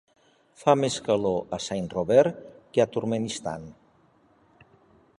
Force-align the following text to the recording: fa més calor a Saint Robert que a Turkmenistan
fa 0.61 0.73
més 0.83 0.95
calor 1.07 1.53
a 1.59 1.59
Saint 1.67 1.91
Robert 1.97 2.41
que 2.77 2.83
a 2.87 2.91
Turkmenistan 2.97 3.71